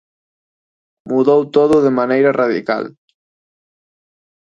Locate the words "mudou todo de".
1.09-1.91